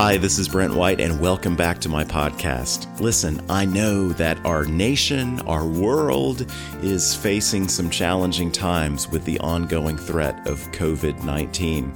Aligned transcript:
Hi, 0.00 0.16
this 0.16 0.40
is 0.40 0.48
Brent 0.48 0.74
White, 0.74 1.00
and 1.00 1.20
welcome 1.20 1.54
back 1.54 1.78
to 1.82 1.88
my 1.88 2.02
podcast. 2.02 2.88
Listen, 2.98 3.40
I 3.48 3.64
know 3.64 4.08
that 4.14 4.44
our 4.44 4.64
nation, 4.64 5.38
our 5.42 5.64
world, 5.64 6.52
is 6.82 7.14
facing 7.14 7.68
some 7.68 7.90
challenging 7.90 8.50
times 8.50 9.08
with 9.08 9.24
the 9.24 9.38
ongoing 9.38 9.96
threat 9.96 10.48
of 10.48 10.58
COVID 10.72 11.22
19. 11.22 11.92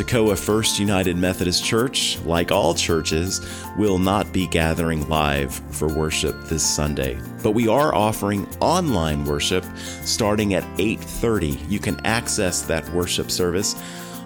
Toccoa 0.00 0.38
First 0.38 0.78
United 0.78 1.18
Methodist 1.18 1.62
Church, 1.62 2.18
like 2.24 2.50
all 2.50 2.72
churches, 2.72 3.46
will 3.76 3.98
not 3.98 4.32
be 4.32 4.46
gathering 4.46 5.06
live 5.10 5.52
for 5.72 5.88
worship 5.88 6.34
this 6.44 6.64
Sunday. 6.64 7.18
But 7.42 7.50
we 7.50 7.68
are 7.68 7.94
offering 7.94 8.46
online 8.60 9.26
worship 9.26 9.62
starting 10.06 10.54
at 10.54 10.64
8:30. 10.78 11.58
You 11.68 11.80
can 11.80 12.00
access 12.06 12.62
that 12.62 12.90
worship 12.94 13.30
service 13.30 13.76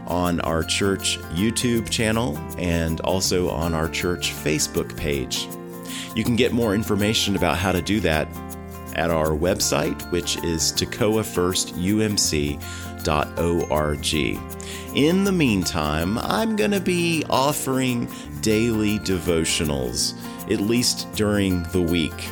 on 0.06 0.38
our 0.42 0.62
church 0.62 1.18
YouTube 1.34 1.90
channel 1.90 2.38
and 2.56 3.00
also 3.00 3.50
on 3.50 3.74
our 3.74 3.88
church 3.88 4.32
Facebook 4.32 4.96
page. 4.96 5.48
You 6.14 6.22
can 6.22 6.36
get 6.36 6.52
more 6.52 6.76
information 6.76 7.34
about 7.34 7.58
how 7.58 7.72
to 7.72 7.82
do 7.82 7.98
that 8.00 8.28
at 8.94 9.10
our 9.10 9.30
website, 9.30 10.00
which 10.12 10.36
is 10.44 10.70
toccoafirstumc.org. 13.04 14.40
In 14.94 15.24
the 15.24 15.32
meantime, 15.32 16.18
I'm 16.18 16.56
going 16.56 16.70
to 16.70 16.80
be 16.80 17.24
offering 17.28 18.08
daily 18.40 18.98
devotionals, 19.00 20.14
at 20.52 20.60
least 20.60 21.12
during 21.14 21.64
the 21.64 21.82
week 21.82 22.28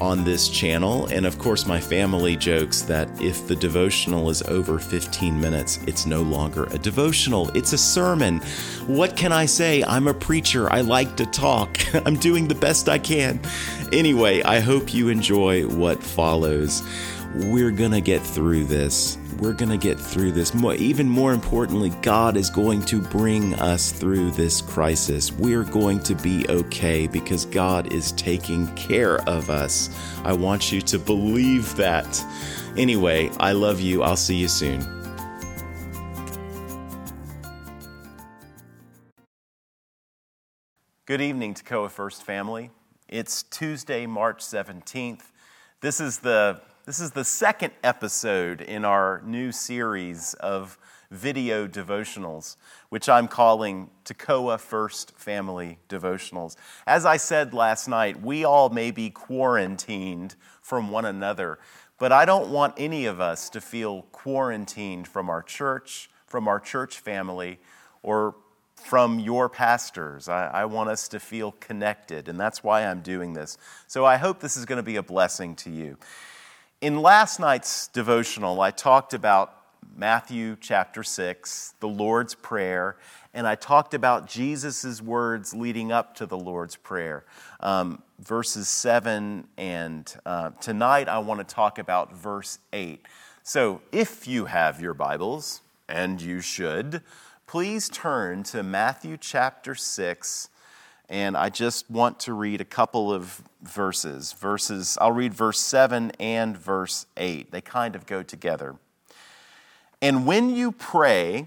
on 0.00 0.22
this 0.22 0.48
channel. 0.48 1.06
And 1.06 1.26
of 1.26 1.38
course, 1.38 1.66
my 1.66 1.80
family 1.80 2.36
jokes 2.36 2.82
that 2.82 3.08
if 3.20 3.48
the 3.48 3.56
devotional 3.56 4.30
is 4.30 4.42
over 4.42 4.78
15 4.78 5.40
minutes, 5.40 5.80
it's 5.86 6.06
no 6.06 6.22
longer 6.22 6.64
a 6.64 6.78
devotional, 6.78 7.48
it's 7.56 7.72
a 7.72 7.78
sermon. 7.78 8.38
What 8.86 9.16
can 9.16 9.32
I 9.32 9.46
say? 9.46 9.82
I'm 9.82 10.06
a 10.06 10.14
preacher. 10.14 10.72
I 10.72 10.82
like 10.82 11.16
to 11.16 11.26
talk. 11.26 11.78
I'm 12.06 12.16
doing 12.16 12.48
the 12.48 12.54
best 12.54 12.88
I 12.88 12.98
can. 12.98 13.40
Anyway, 13.92 14.42
I 14.42 14.60
hope 14.60 14.94
you 14.94 15.08
enjoy 15.08 15.66
what 15.66 16.02
follows. 16.02 16.82
We're 17.34 17.70
going 17.70 17.92
to 17.92 18.00
get 18.00 18.22
through 18.22 18.64
this 18.64 19.18
we're 19.38 19.52
going 19.52 19.70
to 19.70 19.76
get 19.76 20.00
through 20.00 20.32
this. 20.32 20.52
Even 20.54 21.08
more 21.08 21.32
importantly, 21.32 21.90
God 22.02 22.36
is 22.36 22.50
going 22.50 22.82
to 22.86 23.00
bring 23.00 23.54
us 23.54 23.92
through 23.92 24.32
this 24.32 24.60
crisis. 24.60 25.30
We're 25.30 25.64
going 25.64 26.00
to 26.00 26.14
be 26.16 26.44
okay 26.48 27.06
because 27.06 27.44
God 27.44 27.92
is 27.92 28.12
taking 28.12 28.66
care 28.74 29.20
of 29.28 29.48
us. 29.48 29.90
I 30.24 30.32
want 30.32 30.72
you 30.72 30.80
to 30.82 30.98
believe 30.98 31.76
that. 31.76 32.24
Anyway, 32.76 33.30
I 33.38 33.52
love 33.52 33.80
you. 33.80 34.02
I'll 34.02 34.16
see 34.16 34.36
you 34.36 34.48
soon. 34.48 34.80
Good 41.06 41.20
evening, 41.20 41.54
Toccoa 41.54 41.90
First 41.90 42.24
family. 42.24 42.70
It's 43.08 43.44
Tuesday, 43.44 44.04
March 44.06 44.40
17th. 44.40 45.22
This 45.80 46.00
is 46.00 46.18
the 46.18 46.60
this 46.88 47.00
is 47.00 47.10
the 47.10 47.22
second 47.22 47.70
episode 47.84 48.62
in 48.62 48.82
our 48.82 49.20
new 49.26 49.52
series 49.52 50.32
of 50.40 50.78
video 51.10 51.66
devotionals, 51.68 52.56
which 52.88 53.10
I'm 53.10 53.28
calling 53.28 53.90
Toccoa 54.06 54.58
First 54.58 55.12
Family 55.14 55.80
Devotionals. 55.90 56.56
As 56.86 57.04
I 57.04 57.18
said 57.18 57.52
last 57.52 57.88
night, 57.88 58.22
we 58.22 58.42
all 58.42 58.70
may 58.70 58.90
be 58.90 59.10
quarantined 59.10 60.34
from 60.62 60.90
one 60.90 61.04
another, 61.04 61.58
but 61.98 62.10
I 62.10 62.24
don't 62.24 62.48
want 62.48 62.72
any 62.78 63.04
of 63.04 63.20
us 63.20 63.50
to 63.50 63.60
feel 63.60 64.06
quarantined 64.10 65.06
from 65.06 65.28
our 65.28 65.42
church, 65.42 66.08
from 66.26 66.48
our 66.48 66.58
church 66.58 67.00
family, 67.00 67.58
or 68.02 68.34
from 68.76 69.18
your 69.18 69.50
pastors. 69.50 70.26
I, 70.26 70.46
I, 70.46 70.64
want 70.64 70.88
us 70.88 71.06
to 71.08 71.20
feel 71.20 71.52
connected, 71.52 72.30
and 72.30 72.40
that's 72.40 72.64
why 72.64 72.86
I'm 72.86 73.02
doing 73.02 73.34
this. 73.34 73.58
So 73.86 74.06
I 74.06 74.16
hope 74.16 74.40
this 74.40 74.56
is 74.56 74.64
going 74.64 74.78
to 74.78 74.82
be 74.82 74.96
a 74.96 75.02
blessing 75.02 75.54
to 75.56 75.70
you. 75.70 75.98
In 76.80 77.02
last 77.02 77.40
night's 77.40 77.88
devotional, 77.88 78.60
I 78.60 78.70
talked 78.70 79.12
about 79.12 79.52
Matthew 79.96 80.56
chapter 80.60 81.02
6, 81.02 81.74
the 81.80 81.88
Lord's 81.88 82.36
Prayer, 82.36 82.96
and 83.34 83.48
I 83.48 83.56
talked 83.56 83.94
about 83.94 84.28
Jesus' 84.28 85.02
words 85.02 85.52
leading 85.52 85.90
up 85.90 86.14
to 86.14 86.26
the 86.26 86.38
Lord's 86.38 86.76
Prayer, 86.76 87.24
um, 87.58 88.00
verses 88.20 88.68
7 88.68 89.48
and 89.56 90.14
uh, 90.24 90.50
tonight 90.60 91.08
I 91.08 91.18
want 91.18 91.40
to 91.40 91.52
talk 91.52 91.80
about 91.80 92.14
verse 92.14 92.60
8. 92.72 93.04
So 93.42 93.80
if 93.90 94.28
you 94.28 94.44
have 94.44 94.80
your 94.80 94.94
Bibles, 94.94 95.62
and 95.88 96.22
you 96.22 96.40
should, 96.40 97.02
please 97.48 97.88
turn 97.88 98.44
to 98.44 98.62
Matthew 98.62 99.16
chapter 99.16 99.74
6 99.74 100.48
and 101.08 101.36
I 101.36 101.48
just 101.48 101.90
want 101.90 102.20
to 102.20 102.34
read 102.34 102.60
a 102.60 102.66
couple 102.66 103.12
of 103.12 103.42
verses. 103.62 104.32
Verses, 104.32 104.98
I'll 105.00 105.12
read 105.12 105.32
verse 105.32 105.58
7 105.58 106.12
and 106.20 106.56
verse 106.56 107.06
8. 107.16 107.50
They 107.50 107.60
kind 107.60 107.96
of 107.96 108.06
go 108.06 108.22
together. 108.22 108.76
And 110.02 110.26
when 110.26 110.50
you 110.54 110.70
pray, 110.70 111.46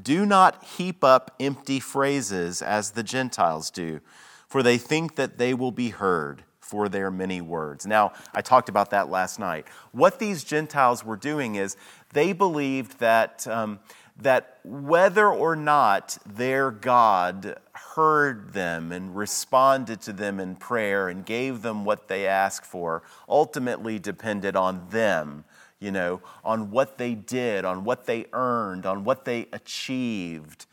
do 0.00 0.26
not 0.26 0.64
heap 0.64 1.04
up 1.04 1.34
empty 1.38 1.78
phrases 1.78 2.62
as 2.62 2.90
the 2.90 3.02
Gentiles 3.02 3.70
do, 3.70 4.00
for 4.48 4.62
they 4.62 4.76
think 4.76 5.14
that 5.16 5.38
they 5.38 5.54
will 5.54 5.72
be 5.72 5.90
heard 5.90 6.42
for 6.58 6.88
their 6.88 7.10
many 7.10 7.40
words. 7.40 7.86
Now, 7.86 8.12
I 8.34 8.40
talked 8.40 8.68
about 8.68 8.90
that 8.90 9.08
last 9.08 9.38
night. 9.38 9.66
What 9.92 10.18
these 10.18 10.42
Gentiles 10.42 11.04
were 11.04 11.16
doing 11.16 11.54
is 11.54 11.76
they 12.12 12.32
believed 12.32 12.98
that. 12.98 13.46
Um, 13.46 13.78
that 14.16 14.60
whether 14.62 15.28
or 15.28 15.56
not 15.56 16.18
their 16.24 16.70
God 16.70 17.58
heard 17.72 18.52
them 18.52 18.92
and 18.92 19.16
responded 19.16 20.00
to 20.02 20.12
them 20.12 20.38
in 20.38 20.54
prayer 20.56 21.08
and 21.08 21.26
gave 21.26 21.62
them 21.62 21.84
what 21.84 22.08
they 22.08 22.26
asked 22.26 22.66
for 22.66 23.02
ultimately 23.28 23.98
depended 23.98 24.54
on 24.54 24.88
them, 24.90 25.44
you 25.80 25.90
know, 25.90 26.20
on 26.44 26.70
what 26.70 26.96
they 26.96 27.14
did, 27.14 27.64
on 27.64 27.84
what 27.84 28.06
they 28.06 28.26
earned, 28.32 28.86
on 28.86 29.02
what 29.02 29.24
they 29.24 29.46
achieved. 29.52 30.66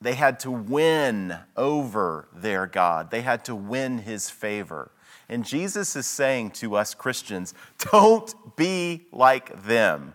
They 0.00 0.14
had 0.14 0.38
to 0.40 0.50
win 0.50 1.38
over 1.56 2.28
their 2.34 2.66
God, 2.66 3.10
they 3.10 3.22
had 3.22 3.44
to 3.46 3.54
win 3.54 3.98
his 3.98 4.28
favor. 4.28 4.90
And 5.26 5.46
Jesus 5.46 5.96
is 5.96 6.06
saying 6.06 6.50
to 6.50 6.76
us 6.76 6.92
Christians, 6.92 7.54
don't 7.78 8.56
be 8.56 9.06
like 9.10 9.64
them. 9.64 10.14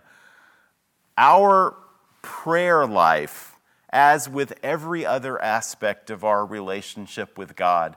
Our 1.18 1.74
prayer 2.22 2.86
life, 2.86 3.56
as 3.90 4.28
with 4.28 4.52
every 4.62 5.04
other 5.04 5.40
aspect 5.42 6.10
of 6.10 6.24
our 6.24 6.46
relationship 6.46 7.36
with 7.36 7.56
God, 7.56 7.96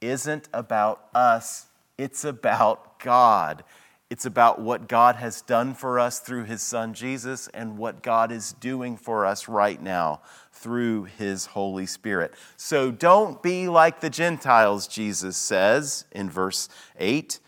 isn't 0.00 0.48
about 0.52 1.06
us, 1.14 1.66
it's 1.96 2.24
about 2.24 3.00
God. 3.00 3.64
It's 4.10 4.24
about 4.24 4.58
what 4.58 4.88
God 4.88 5.16
has 5.16 5.42
done 5.42 5.74
for 5.74 6.00
us 6.00 6.18
through 6.18 6.44
His 6.44 6.62
Son 6.62 6.94
Jesus 6.94 7.46
and 7.48 7.76
what 7.76 8.02
God 8.02 8.32
is 8.32 8.54
doing 8.54 8.96
for 8.96 9.26
us 9.26 9.48
right 9.48 9.80
now 9.82 10.22
through 10.50 11.04
His 11.04 11.46
Holy 11.46 11.84
Spirit. 11.84 12.32
So 12.56 12.90
don't 12.90 13.42
be 13.42 13.68
like 13.68 14.00
the 14.00 14.08
Gentiles, 14.08 14.88
Jesus 14.88 15.36
says 15.36 16.06
in 16.10 16.30
verse 16.30 16.70
8. 16.98 17.38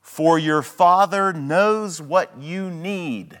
For 0.00 0.38
your 0.38 0.62
Father 0.62 1.32
knows 1.32 2.00
what 2.00 2.40
you 2.40 2.70
need 2.70 3.40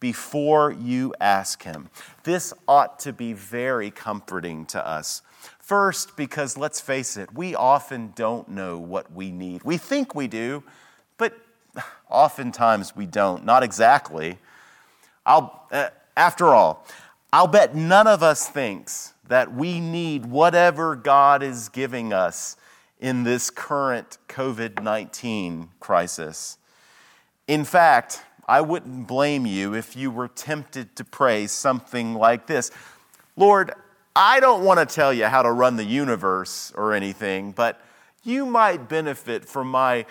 before 0.00 0.70
you 0.70 1.14
ask 1.20 1.62
Him. 1.62 1.88
This 2.24 2.52
ought 2.68 2.98
to 3.00 3.12
be 3.12 3.32
very 3.32 3.90
comforting 3.90 4.66
to 4.66 4.86
us. 4.86 5.22
First, 5.58 6.16
because 6.16 6.56
let's 6.56 6.80
face 6.80 7.16
it, 7.16 7.34
we 7.34 7.54
often 7.54 8.12
don't 8.14 8.48
know 8.48 8.78
what 8.78 9.12
we 9.12 9.30
need. 9.30 9.62
We 9.64 9.78
think 9.78 10.14
we 10.14 10.28
do, 10.28 10.62
but 11.18 11.36
oftentimes 12.08 12.94
we 12.94 13.06
don't. 13.06 13.44
Not 13.44 13.62
exactly. 13.62 14.38
I'll, 15.24 15.66
uh, 15.72 15.88
after 16.16 16.54
all, 16.54 16.86
I'll 17.32 17.48
bet 17.48 17.74
none 17.74 18.06
of 18.06 18.22
us 18.22 18.48
thinks 18.48 19.14
that 19.28 19.52
we 19.52 19.80
need 19.80 20.26
whatever 20.26 20.94
God 20.94 21.42
is 21.42 21.68
giving 21.68 22.12
us 22.12 22.56
in 23.00 23.24
this 23.24 23.50
current 23.50 24.18
COVID 24.28 24.82
19 24.82 25.70
crisis. 25.80 26.58
In 27.48 27.64
fact, 27.64 28.22
I 28.46 28.60
wouldn't 28.60 29.06
blame 29.06 29.44
you 29.44 29.74
if 29.74 29.96
you 29.96 30.10
were 30.10 30.28
tempted 30.28 30.94
to 30.96 31.04
pray 31.04 31.46
something 31.46 32.14
like 32.14 32.46
this 32.46 32.70
Lord, 33.36 33.72
I 34.14 34.40
don't 34.40 34.64
want 34.64 34.80
to 34.80 34.94
tell 34.94 35.12
you 35.12 35.26
how 35.26 35.42
to 35.42 35.52
run 35.52 35.76
the 35.76 35.84
universe 35.84 36.72
or 36.74 36.94
anything, 36.94 37.52
but 37.52 37.78
you 38.22 38.46
might 38.46 38.88
benefit 38.88 39.44
from 39.44 39.70
my 39.70 40.06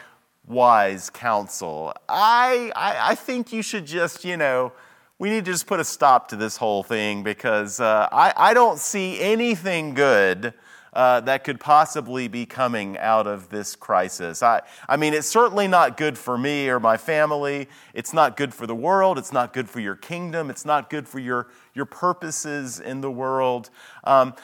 wise 0.48 1.10
counsel. 1.10 1.92
I, 2.08 2.72
I, 2.76 3.12
I 3.12 3.16
think 3.16 3.52
you 3.52 3.64
should 3.64 3.88
just, 3.88 4.24
you 4.24 4.38
know, 4.38 4.74
we 5.18 5.30
need 5.30 5.46
to 5.46 5.52
just 5.52 5.66
put 5.66 5.80
a 5.80 5.84
stop 5.84 6.28
to 6.30 6.36
this 6.36 6.58
whole 6.58 6.84
thing 6.84 7.24
because 7.24 7.80
uh, 7.80 8.08
I, 8.12 8.34
I 8.36 8.54
don't 8.54 8.78
see 8.78 9.20
anything 9.20 9.94
good 9.94 10.54
uh, 10.96 11.20
that 11.20 11.44
could 11.44 11.60
possibly 11.60 12.30
be 12.30 12.46
coming 12.46 12.98
out 12.98 13.28
of 13.28 13.50
this 13.50 13.76
crisis. 13.76 14.42
I, 14.42 14.62
I 14.88 14.96
mean, 14.96 15.14
it's 15.14 15.28
certainly 15.28 15.68
not 15.68 15.98
good 15.98 16.18
for 16.18 16.38
me 16.38 16.70
or 16.70 16.80
my 16.80 16.96
family. 16.96 17.68
It's 17.94 18.14
not 18.14 18.38
good 18.38 18.54
for 18.54 18.66
the 18.66 18.76
world. 18.76 19.18
It's 19.18 19.34
not 19.34 19.52
good 19.52 19.70
for 19.70 19.82
your 19.82 19.96
kingdom. 19.96 20.50
It's 20.50 20.64
not 20.64 20.90
good 20.90 21.06
for 21.06 21.20
your, 21.20 21.48
your 21.74 21.86
purposes 21.86 22.80
in 22.80 23.02
the 23.02 23.12
world. 23.12 23.70
Um, 24.06 24.36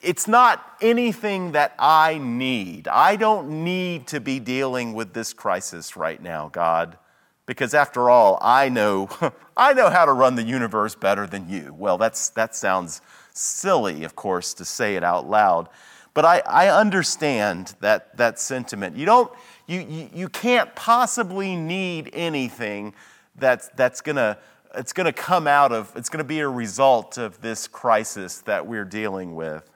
it's 0.00 0.28
not 0.28 0.76
anything 0.80 1.52
that 1.52 1.74
I 1.76 2.18
need. 2.18 2.86
I 2.86 3.16
don't 3.16 3.64
need 3.64 4.06
to 4.08 4.20
be 4.20 4.38
dealing 4.38 4.94
with 4.94 5.12
this 5.12 5.32
crisis 5.32 5.96
right 5.96 6.22
now, 6.22 6.48
God, 6.48 6.98
because 7.46 7.74
after 7.74 8.08
all, 8.08 8.38
I 8.40 8.68
know 8.68 9.08
I 9.56 9.72
know 9.72 9.90
how 9.90 10.04
to 10.04 10.12
run 10.12 10.34
the 10.36 10.42
universe 10.42 10.94
better 10.94 11.26
than 11.26 11.48
you. 11.48 11.74
Well, 11.76 11.98
that's 11.98 12.30
that 12.30 12.54
sounds 12.54 13.00
silly, 13.32 14.04
of 14.04 14.16
course, 14.16 14.54
to 14.54 14.64
say 14.64 14.96
it 14.96 15.04
out 15.04 15.28
loud. 15.28 15.68
But 16.16 16.24
I, 16.24 16.38
I 16.46 16.68
understand 16.70 17.74
that, 17.80 18.16
that 18.16 18.40
sentiment. 18.40 18.96
You, 18.96 19.04
don't, 19.04 19.30
you, 19.66 19.80
you, 19.80 20.08
you 20.14 20.28
can't 20.30 20.74
possibly 20.74 21.54
need 21.56 22.08
anything 22.14 22.94
that's, 23.34 23.68
that's 23.76 24.00
going 24.00 24.16
to 24.16 24.38
it's 24.74 24.94
going 24.94 25.04
to 25.04 25.12
come 25.12 25.46
out 25.46 25.72
of, 25.72 25.92
it's 25.94 26.08
going 26.08 26.18
to 26.18 26.24
be 26.24 26.40
a 26.40 26.48
result 26.48 27.18
of 27.18 27.40
this 27.40 27.68
crisis 27.68 28.40
that 28.42 28.66
we're 28.66 28.84
dealing 28.84 29.34
with. 29.34 29.70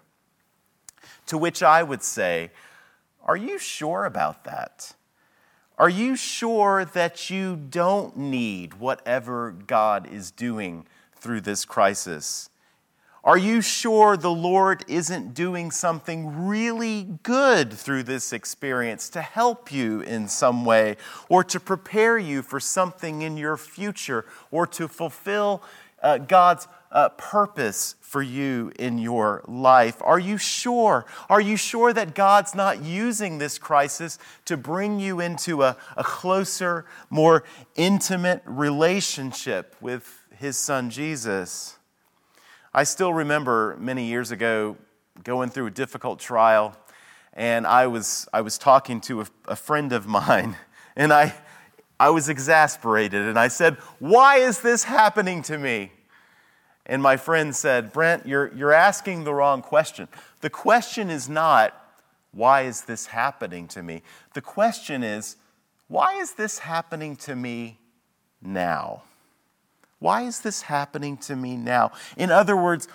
To 1.26 1.36
which 1.36 1.62
I 1.62 1.82
would 1.82 2.02
say, 2.02 2.50
Are 3.22 3.36
you 3.36 3.58
sure 3.58 4.06
about 4.06 4.44
that? 4.44 4.94
Are 5.76 5.90
you 5.90 6.16
sure 6.16 6.86
that 6.86 7.28
you 7.28 7.56
don't 7.56 8.16
need 8.16 8.74
whatever 8.74 9.50
God 9.50 10.10
is 10.10 10.30
doing 10.30 10.86
through 11.16 11.42
this 11.42 11.66
crisis? 11.66 12.49
Are 13.22 13.36
you 13.36 13.60
sure 13.60 14.16
the 14.16 14.30
Lord 14.30 14.82
isn't 14.88 15.34
doing 15.34 15.70
something 15.70 16.46
really 16.46 17.18
good 17.22 17.70
through 17.70 18.04
this 18.04 18.32
experience 18.32 19.10
to 19.10 19.20
help 19.20 19.70
you 19.70 20.00
in 20.00 20.26
some 20.26 20.64
way, 20.64 20.96
or 21.28 21.44
to 21.44 21.60
prepare 21.60 22.16
you 22.16 22.40
for 22.40 22.58
something 22.58 23.20
in 23.20 23.36
your 23.36 23.58
future, 23.58 24.24
or 24.50 24.66
to 24.68 24.88
fulfill 24.88 25.62
uh, 26.02 26.16
God's 26.16 26.66
uh, 26.90 27.10
purpose 27.10 27.94
for 28.00 28.22
you 28.22 28.72
in 28.78 28.96
your 28.96 29.44
life? 29.46 30.00
Are 30.00 30.18
you 30.18 30.38
sure? 30.38 31.04
Are 31.28 31.42
you 31.42 31.58
sure 31.58 31.92
that 31.92 32.14
God's 32.14 32.54
not 32.54 32.82
using 32.82 33.36
this 33.36 33.58
crisis 33.58 34.18
to 34.46 34.56
bring 34.56 34.98
you 34.98 35.20
into 35.20 35.62
a, 35.62 35.76
a 35.94 36.04
closer, 36.04 36.86
more 37.10 37.44
intimate 37.76 38.42
relationship 38.46 39.76
with 39.80 40.22
His 40.38 40.56
Son 40.56 40.88
Jesus? 40.88 41.76
I 42.72 42.84
still 42.84 43.12
remember 43.12 43.76
many 43.80 44.04
years 44.04 44.30
ago 44.30 44.76
going 45.24 45.50
through 45.50 45.66
a 45.66 45.70
difficult 45.72 46.20
trial, 46.20 46.76
and 47.32 47.66
I 47.66 47.88
was, 47.88 48.28
I 48.32 48.42
was 48.42 48.58
talking 48.58 49.00
to 49.02 49.22
a, 49.22 49.26
a 49.48 49.56
friend 49.56 49.92
of 49.92 50.06
mine, 50.06 50.56
and 50.94 51.12
I, 51.12 51.34
I 51.98 52.10
was 52.10 52.28
exasperated, 52.28 53.26
and 53.26 53.36
I 53.36 53.48
said, 53.48 53.74
Why 53.98 54.36
is 54.36 54.60
this 54.60 54.84
happening 54.84 55.42
to 55.42 55.58
me? 55.58 55.90
And 56.86 57.02
my 57.02 57.16
friend 57.16 57.56
said, 57.56 57.92
Brent, 57.92 58.24
you're, 58.24 58.54
you're 58.54 58.72
asking 58.72 59.24
the 59.24 59.34
wrong 59.34 59.62
question. 59.62 60.06
The 60.40 60.50
question 60.50 61.10
is 61.10 61.28
not, 61.28 61.74
Why 62.30 62.62
is 62.62 62.82
this 62.82 63.06
happening 63.06 63.66
to 63.68 63.82
me? 63.82 64.02
The 64.34 64.42
question 64.42 65.02
is, 65.02 65.34
Why 65.88 66.20
is 66.20 66.34
this 66.34 66.60
happening 66.60 67.16
to 67.16 67.34
me 67.34 67.80
now? 68.40 69.02
Why 70.00 70.22
is 70.22 70.40
this 70.40 70.62
happening 70.62 71.16
to 71.18 71.36
me 71.36 71.56
now? 71.56 71.92
In 72.16 72.30
other 72.30 72.56
words, 72.56 72.88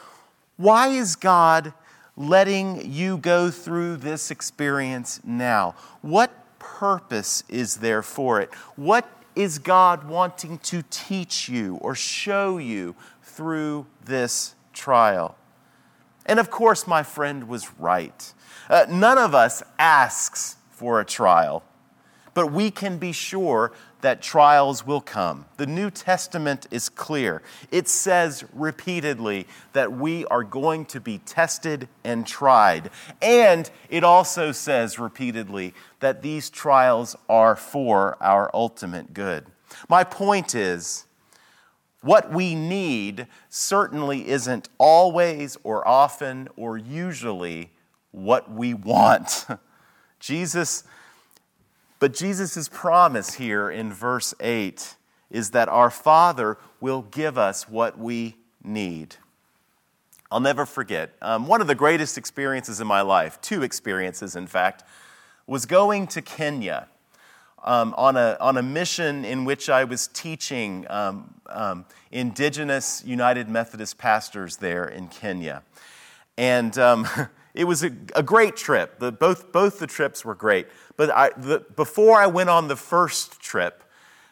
why 0.57 0.90
is 0.90 1.16
God 1.16 1.74
letting 2.18 2.92
you 2.92 3.18
go 3.18 3.52
through 3.52 3.98
this 3.98 4.31
experience 4.31 5.22
now? 5.24 5.75
What 6.02 6.31
purpose 6.60 7.44
is 7.48 7.78
there 7.78 8.02
for 8.02 8.42
it? 8.42 8.54
What 8.75 9.07
is 9.36 9.60
God 9.60 10.07
wanting 10.07 10.57
to 10.60 10.84
teach 10.90 11.48
you 11.48 11.75
or 11.75 11.94
show 11.94 12.57
you 12.57 12.96
through 13.22 13.86
this 14.04 14.56
trial? 14.74 15.38
And 16.25 16.40
of 16.40 16.50
course, 16.50 16.88
my 16.88 17.04
friend 17.04 17.48
was 17.48 17.69
right. 17.78 18.34
Uh, 18.68 18.88
none 18.90 19.19
of 19.19 19.36
us 19.36 19.62
asks 19.78 20.56
for 20.72 21.00
a 21.00 21.06
trial, 21.06 21.63
but 22.34 22.52
we 22.52 22.72
can 22.72 22.98
be 22.98 23.12
sure 23.12 23.72
that 24.06 24.22
trials 24.22 24.86
will 24.86 25.02
come. 25.02 25.46
The 25.57 25.66
New 25.66 25.90
Testament 25.90 26.68
is 26.69 26.90
clear. 26.90 27.42
It 27.72 27.88
says 27.88 28.46
repeatedly 28.54 29.48
that 29.74 29.94
we 29.94 30.25
are 30.25 30.44
going 30.44 30.86
to 30.86 31.00
be 31.00 31.18
tested 31.18 31.90
and 32.04 32.28
tried. 32.28 32.92
And 33.19 33.68
it 33.90 34.04
also 34.04 34.52
says 34.52 35.00
repeatedly 35.00 35.74
that 36.02 36.22
these 36.22 36.52
trials 36.52 37.16
are 37.28 37.56
for 37.56 38.16
our 38.22 38.52
ultimate 38.54 39.16
good. 39.16 39.48
My 39.90 40.04
point 40.04 40.54
is, 40.54 41.07
what 42.02 42.31
we 42.31 42.54
need 42.54 43.25
certainly 43.50 44.28
isn't 44.28 44.69
always 44.78 45.57
or 45.63 45.88
often 45.88 46.48
or 46.56 46.78
usually 46.78 47.72
what 48.12 48.52
we 48.52 48.75
want. 48.75 49.48
Jesus 50.19 50.84
but 52.00 52.13
Jesus' 52.13 52.68
promise 52.68 53.36
here 53.36 53.69
in 53.69 53.92
verse 53.92 54.33
8 54.39 54.95
is 55.30 55.51
that 55.51 55.69
our 55.69 55.89
Father 55.89 56.57
will 56.80 57.03
give 57.03 57.38
us 57.38 57.68
what 57.68 57.97
we 57.97 58.36
need. 58.63 59.15
I'll 60.31 60.39
never 60.39 60.65
forget. 60.65 61.15
Um, 61.21 61.47
one 61.47 61.62
of 61.62 61.68
the 61.68 61.75
greatest 61.75 62.18
experiences 62.18 62.81
in 62.81 62.88
my 62.88 63.01
life, 63.01 63.39
two 63.42 63.63
experiences 63.63 64.36
in 64.36 64.47
fact, 64.47 64.83
was 65.47 65.65
going 65.65 66.07
to 66.07 66.21
Kenya 66.21 66.88
um, 67.63 67.94
on, 67.97 68.15
a, 68.15 68.38
on 68.39 68.57
a 68.57 68.63
mission 68.63 69.24
in 69.25 69.45
which 69.45 69.69
I 69.69 69.83
was 69.83 70.07
teaching 70.07 70.86
um, 70.89 71.31
um 71.47 71.86
indigenous 72.12 73.03
United 73.06 73.50
Methodist 73.50 73.97
pastors 73.97 74.57
there 74.57 74.86
in 74.86 75.07
Kenya. 75.07 75.63
And 76.38 76.77
um, 76.77 77.07
it 77.56 77.63
was 77.63 77.84
a, 77.84 77.92
a 78.16 78.22
great 78.22 78.56
trip. 78.56 79.00
The, 79.00 79.12
both, 79.12 79.52
both 79.52 79.80
the 79.80 79.88
trips 79.88 80.25
were 80.25 80.36
great. 80.36 80.68
But 80.98 81.10
I, 81.10 81.30
the, 81.38 81.66
before 81.75 82.19
I 82.19 82.28
went 82.28 82.50
on 82.50 82.68
the 82.68 82.75
first 82.75 83.40
trip, 83.40 83.84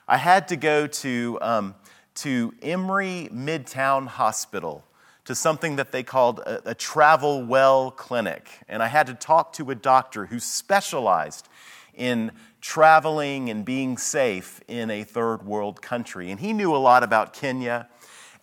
I 0.07 0.17
had 0.17 0.49
to 0.49 0.57
go 0.57 0.87
to, 0.87 1.39
um, 1.41 1.75
to 2.15 2.53
Emory 2.61 3.29
Midtown 3.33 4.07
Hospital 4.07 4.85
to 5.23 5.33
something 5.33 5.77
that 5.77 5.93
they 5.93 6.03
called 6.03 6.39
a, 6.39 6.71
a 6.71 6.75
travel 6.75 7.45
well 7.45 7.91
clinic. 7.91 8.49
And 8.67 8.83
I 8.83 8.87
had 8.87 9.07
to 9.07 9.13
talk 9.13 9.53
to 9.53 9.71
a 9.71 9.75
doctor 9.75 10.25
who 10.25 10.39
specialized 10.39 11.47
in 11.93 12.31
traveling 12.59 13.49
and 13.49 13.63
being 13.63 13.97
safe 13.97 14.61
in 14.67 14.91
a 14.91 15.03
third 15.03 15.45
world 15.45 15.81
country. 15.81 16.29
And 16.29 16.41
he 16.41 16.51
knew 16.51 16.75
a 16.75 16.77
lot 16.77 17.03
about 17.03 17.31
Kenya 17.33 17.87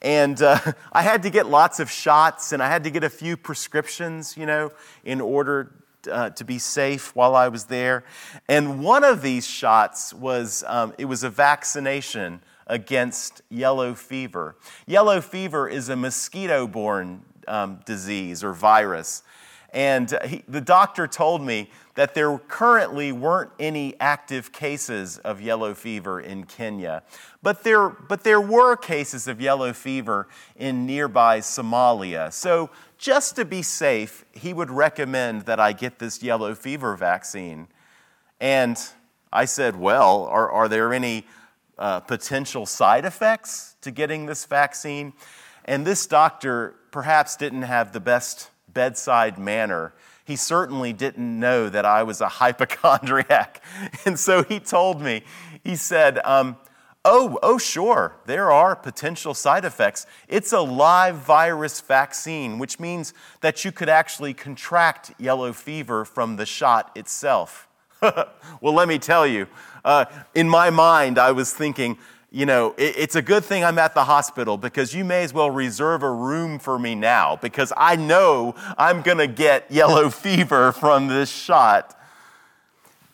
and 0.03 0.41
uh, 0.41 0.59
I 0.93 1.03
had 1.03 1.23
to 1.25 1.31
get 1.31 1.47
lots 1.47 1.81
of 1.81 1.91
shots 1.91 2.53
and 2.53 2.63
I 2.63 2.69
had 2.69 2.85
to 2.85 2.91
get 2.91 3.05
a 3.05 3.11
few 3.11 3.37
prescriptions, 3.37 4.37
you 4.37 4.47
know, 4.47 4.73
in 5.05 5.21
order 5.21 5.73
uh, 6.11 6.31
to 6.31 6.45
be 6.45 6.59
safe 6.59 7.15
while 7.15 7.35
I 7.35 7.49
was 7.49 7.65
there. 7.65 8.05
And 8.49 8.83
one 8.83 9.05
of 9.05 9.23
these 9.23 9.47
shots 9.47 10.15
was 10.15 10.65
um, 10.67 10.95
it 10.99 11.05
was 11.05 11.23
a 11.23 11.31
vaccination 11.31 12.41
against 12.67 13.43
yellow 13.51 13.95
fever. 13.95 14.57
Yellow 14.87 15.21
fever 15.21 15.69
is 15.69 15.89
a 15.89 15.97
mosquito 15.97 16.67
borne 16.67 17.23
um, 17.49 17.81
disease 17.85 18.45
or 18.45 18.53
virus. 18.53 19.23
And 19.73 20.19
he, 20.27 20.43
the 20.49 20.61
doctor 20.61 21.07
told 21.07 21.43
me 21.43 21.71
that 21.95 22.15
there 22.15 22.39
currently 22.39 23.13
weren't 23.13 23.51
any 23.59 23.95
active 24.01 24.53
cases 24.53 25.19
of 25.19 25.41
yellow 25.41 25.75
fever 25.75 26.21
in 26.21 26.45
Kenya. 26.45 27.03
But 27.43 27.63
there, 27.63 27.89
but 27.89 28.25
there 28.25 28.41
were 28.41 28.75
cases 28.77 29.29
of 29.29 29.41
yellow 29.41 29.73
fever 29.73 30.29
in 30.57 30.87
nearby 30.87 31.41
Somalia. 31.41 32.33
So, 32.33 32.71
just 32.99 33.37
to 33.37 33.45
be 33.45 33.63
safe, 33.63 34.27
he 34.33 34.53
would 34.53 34.71
recommend 34.71 35.43
that 35.43 35.59
I 35.59 35.73
get 35.73 35.99
this 35.99 36.23
yellow 36.23 36.55
fever 36.55 36.97
vaccine. 36.97 37.69
And 38.41 38.79
I 39.33 39.45
said, 39.45 39.77
Well, 39.77 40.25
are, 40.25 40.51
are 40.51 40.69
there 40.69 40.93
any 40.93 41.27
uh, 41.79 42.01
potential 42.01 42.67
side 42.67 43.05
effects 43.05 43.77
to 43.83 43.91
getting 43.91 44.27
this 44.27 44.45
vaccine? 44.45 45.13
And 45.65 45.87
this 45.87 46.07
doctor 46.07 46.75
perhaps 46.91 47.37
didn't 47.37 47.63
have 47.63 47.93
the 47.93 48.01
best 48.01 48.51
bedside 48.75 49.39
manner. 49.39 49.93
He 50.25 50.37
certainly 50.37 50.93
didn't 50.93 51.41
know 51.41 51.69
that 51.69 51.85
I 51.85 52.03
was 52.03 52.21
a 52.21 52.29
hypochondriac. 52.41 53.63
And 54.05 54.19
so 54.19 54.43
he 54.43 54.61
told 54.61 55.01
me, 55.01 55.23
he 55.65 55.77
said, 55.77 56.21
um, 56.25 56.57
Oh, 57.03 57.39
oh, 57.43 57.57
sure, 57.57 58.17
there 58.27 58.53
are 58.53 58.77
potential 58.77 59.33
side 59.33 59.65
effects. 59.65 60.07
It's 60.29 60.53
a 60.53 60.61
live 60.61 61.17
virus 61.17 61.81
vaccine, 61.81 62.59
which 62.59 62.79
means 62.79 63.15
that 63.41 63.65
you 63.65 63.73
could 63.73 63.89
actually 63.89 64.35
contract 64.35 65.15
yellow 65.19 65.55
fever 65.55 66.05
from 66.05 66.37
the 66.37 66.45
shot 66.45 66.91
itself. 66.95 67.67
well, 68.03 68.75
let 68.75 68.87
me 68.87 68.99
tell 68.99 69.27
you, 69.27 69.47
uh, 69.83 70.05
in 70.35 70.47
my 70.47 70.69
mind, 70.69 71.19
I 71.19 71.33
was 71.33 71.55
thinking, 71.55 71.97
you 72.31 72.47
know, 72.47 72.75
it, 72.79 72.95
it's 72.97 73.17
a 73.17 73.23
good 73.23 73.45
thing 73.45 73.65
I'm 73.65 73.79
at 73.79 73.95
the 73.95 74.05
hospital 74.05 74.57
because 74.57 74.95
you 74.95 75.05
may 75.05 75.25
as 75.25 75.35
well 75.35 75.51
reserve 75.51 76.03
a 76.03 76.11
room 76.11 76.59
for 76.59 76.79
me 76.79 76.95
now 76.95 77.37
because 77.37 77.73
I 77.77 77.97
know 77.97 78.55
I'm 78.79 79.03
going 79.03 79.19
to 79.19 79.27
get 79.27 79.71
yellow 79.71 80.11
fever 80.11 80.73
from 80.73 81.09
this 81.09 81.29
shot. 81.29 81.99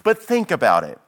But 0.02 0.22
think 0.22 0.50
about 0.50 0.84
it. 0.84 1.00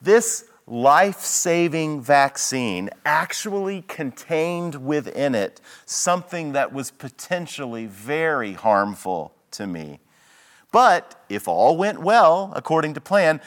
This 0.00 0.44
life 0.66 1.20
saving 1.20 2.00
vaccine 2.00 2.88
actually 3.04 3.82
contained 3.82 4.86
within 4.86 5.34
it 5.34 5.60
something 5.84 6.52
that 6.52 6.72
was 6.72 6.92
potentially 6.92 7.86
very 7.86 8.52
harmful 8.52 9.34
to 9.50 9.66
me. 9.66 9.98
But 10.72 11.20
if 11.28 11.48
all 11.48 11.76
went 11.76 12.00
well, 12.00 12.52
according 12.54 12.94
to 12.94 13.00
plan, 13.00 13.40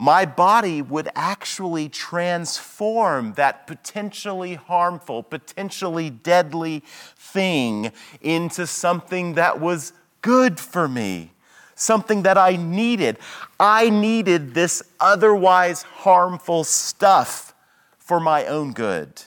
my 0.00 0.24
body 0.24 0.80
would 0.80 1.08
actually 1.16 1.88
transform 1.88 3.32
that 3.32 3.66
potentially 3.66 4.54
harmful, 4.54 5.24
potentially 5.24 6.08
deadly 6.08 6.84
thing 7.16 7.90
into 8.20 8.64
something 8.64 9.34
that 9.34 9.58
was 9.60 9.92
good 10.22 10.60
for 10.60 10.86
me, 10.86 11.32
something 11.74 12.22
that 12.22 12.38
I 12.38 12.54
needed. 12.54 13.18
I 13.58 13.90
needed 13.90 14.54
this 14.54 14.84
otherwise 15.00 15.82
harmful 15.82 16.62
stuff 16.62 17.52
for 17.98 18.20
my 18.20 18.46
own 18.46 18.74
good. 18.74 19.22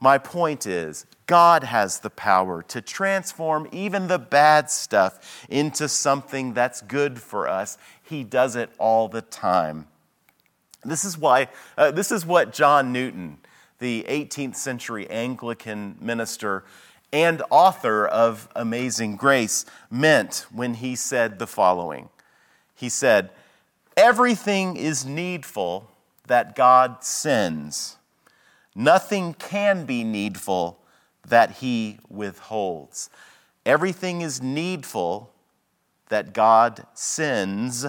My 0.00 0.16
point 0.16 0.66
is, 0.66 1.04
God 1.26 1.64
has 1.64 1.98
the 2.00 2.10
power 2.10 2.62
to 2.68 2.80
transform 2.80 3.68
even 3.72 4.06
the 4.06 4.18
bad 4.18 4.70
stuff 4.70 5.44
into 5.48 5.88
something 5.88 6.54
that's 6.54 6.80
good 6.82 7.20
for 7.20 7.48
us. 7.48 7.78
He 8.06 8.22
does 8.22 8.54
it 8.54 8.70
all 8.78 9.08
the 9.08 9.22
time. 9.22 9.88
This 10.84 11.04
is 11.04 11.18
why, 11.18 11.48
uh, 11.76 11.90
this 11.90 12.12
is 12.12 12.24
what 12.24 12.52
John 12.52 12.92
Newton, 12.92 13.38
the 13.80 14.04
18th 14.08 14.54
century 14.54 15.10
Anglican 15.10 15.96
minister 16.00 16.64
and 17.12 17.42
author 17.50 18.06
of 18.06 18.48
Amazing 18.54 19.16
Grace, 19.16 19.64
meant 19.90 20.46
when 20.52 20.74
he 20.74 20.94
said 20.94 21.38
the 21.38 21.46
following 21.46 22.08
He 22.74 22.88
said, 22.88 23.30
Everything 23.96 24.76
is 24.76 25.04
needful 25.04 25.90
that 26.26 26.54
God 26.54 27.02
sends, 27.02 27.96
nothing 28.74 29.34
can 29.34 29.84
be 29.84 30.04
needful 30.04 30.78
that 31.26 31.50
he 31.56 31.98
withholds. 32.08 33.10
Everything 33.64 34.20
is 34.20 34.40
needful 34.40 35.32
that 36.08 36.32
God 36.32 36.86
sends. 36.94 37.86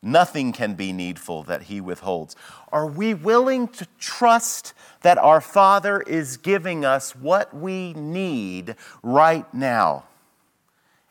Nothing 0.00 0.52
can 0.52 0.74
be 0.74 0.92
needful 0.92 1.42
that 1.44 1.62
he 1.62 1.80
withholds. 1.80 2.36
Are 2.70 2.86
we 2.86 3.14
willing 3.14 3.68
to 3.68 3.86
trust 3.98 4.72
that 5.02 5.18
our 5.18 5.40
Father 5.40 6.00
is 6.02 6.36
giving 6.36 6.84
us 6.84 7.16
what 7.16 7.54
we 7.54 7.94
need 7.94 8.76
right 9.02 9.52
now, 9.52 10.04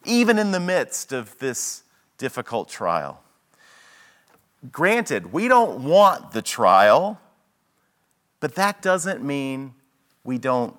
even 0.06 0.40
in 0.40 0.52
the 0.52 0.60
midst 0.60 1.12
of 1.12 1.38
this 1.40 1.84
difficult 2.18 2.70
trial? 2.70 3.22
Granted, 4.72 5.34
we 5.34 5.48
don't 5.48 5.84
want 5.84 6.32
the 6.32 6.42
trial, 6.42 7.20
but 8.40 8.56
that 8.56 8.82
doesn't 8.82 9.24
mean 9.24 9.74
we 10.24 10.38
don't 10.38 10.76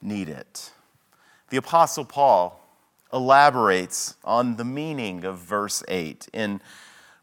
need 0.00 0.28
it. 0.28 0.70
The 1.50 1.56
Apostle 1.58 2.04
Paul 2.04 2.61
elaborates 3.12 4.16
on 4.24 4.56
the 4.56 4.64
meaning 4.64 5.24
of 5.24 5.38
verse 5.38 5.82
8 5.88 6.28
in 6.32 6.60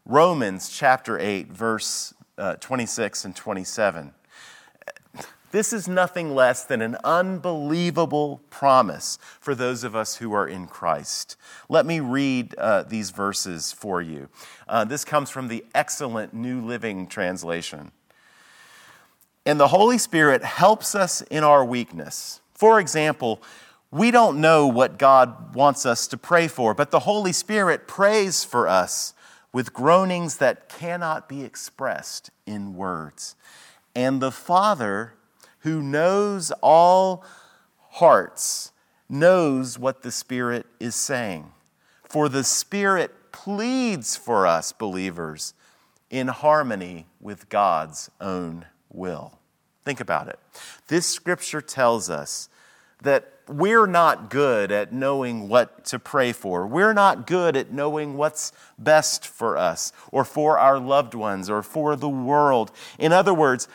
Romans 0.06 0.68
chapter 0.68 1.18
8, 1.18 1.48
verse 1.48 2.14
uh, 2.38 2.54
26 2.56 3.24
and 3.24 3.36
27. 3.36 4.12
This 5.52 5.72
is 5.72 5.88
nothing 5.88 6.34
less 6.34 6.62
than 6.62 6.80
an 6.80 6.96
unbelievable 7.02 8.40
promise 8.50 9.18
for 9.40 9.54
those 9.54 9.82
of 9.82 9.96
us 9.96 10.16
who 10.16 10.32
are 10.32 10.46
in 10.46 10.68
Christ. 10.68 11.36
Let 11.68 11.86
me 11.86 11.98
read 11.98 12.54
uh, 12.56 12.84
these 12.84 13.10
verses 13.10 13.72
for 13.72 14.00
you. 14.00 14.28
Uh, 14.68 14.84
this 14.84 15.04
comes 15.04 15.28
from 15.28 15.48
the 15.48 15.64
excellent 15.74 16.32
New 16.32 16.60
Living 16.60 17.08
Translation. 17.08 17.90
And 19.44 19.58
the 19.58 19.68
Holy 19.68 19.98
Spirit 19.98 20.44
helps 20.44 20.94
us 20.94 21.22
in 21.22 21.42
our 21.42 21.64
weakness. 21.64 22.40
For 22.54 22.78
example, 22.78 23.42
we 23.90 24.10
don't 24.10 24.40
know 24.40 24.66
what 24.66 24.98
God 24.98 25.54
wants 25.54 25.84
us 25.84 26.06
to 26.08 26.16
pray 26.16 26.46
for, 26.46 26.74
but 26.74 26.90
the 26.90 27.00
Holy 27.00 27.32
Spirit 27.32 27.88
prays 27.88 28.44
for 28.44 28.68
us 28.68 29.14
with 29.52 29.72
groanings 29.72 30.36
that 30.36 30.68
cannot 30.68 31.28
be 31.28 31.42
expressed 31.42 32.30
in 32.46 32.74
words. 32.74 33.34
And 33.94 34.20
the 34.20 34.30
Father, 34.30 35.14
who 35.60 35.82
knows 35.82 36.52
all 36.62 37.24
hearts, 37.90 38.70
knows 39.08 39.76
what 39.78 40.02
the 40.02 40.12
Spirit 40.12 40.66
is 40.78 40.94
saying. 40.94 41.52
For 42.04 42.28
the 42.28 42.44
Spirit 42.44 43.32
pleads 43.32 44.16
for 44.16 44.46
us, 44.46 44.70
believers, 44.70 45.54
in 46.10 46.28
harmony 46.28 47.06
with 47.20 47.48
God's 47.48 48.08
own 48.20 48.66
will. 48.88 49.38
Think 49.84 50.00
about 50.00 50.28
it. 50.28 50.38
This 50.88 51.06
scripture 51.06 51.60
tells 51.60 52.08
us 52.10 52.48
that 53.02 53.32
we're 53.50 53.86
not 53.86 54.30
good 54.30 54.70
at 54.70 54.92
knowing 54.92 55.48
what 55.48 55.84
to 55.86 55.98
pray 55.98 56.32
for. 56.32 56.66
We're 56.66 56.92
not 56.92 57.26
good 57.26 57.56
at 57.56 57.72
knowing 57.72 58.16
what's 58.16 58.52
best 58.78 59.26
for 59.26 59.56
us 59.56 59.92
or 60.12 60.24
for 60.24 60.58
our 60.58 60.78
loved 60.78 61.14
ones 61.14 61.50
or 61.50 61.62
for 61.62 61.96
the 61.96 62.08
world. 62.08 62.70
In 62.98 63.12
other 63.12 63.34
words, 63.34 63.66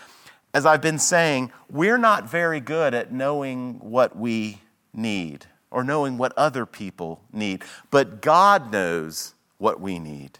as 0.53 0.65
I've 0.65 0.81
been 0.81 0.99
saying, 0.99 1.51
we're 1.69 1.97
not 1.97 2.29
very 2.29 2.61
good 2.61 2.93
at 2.93 3.11
knowing 3.11 3.79
what 3.79 4.15
we 4.15 4.61
need 4.93 5.45
or 5.69 5.83
knowing 5.83 6.17
what 6.17 6.31
other 6.37 6.65
people 6.65 7.21
need. 7.33 7.63
But 7.91 8.21
God 8.21 8.71
knows 8.71 9.33
what 9.57 9.81
we 9.81 9.99
need, 9.99 10.39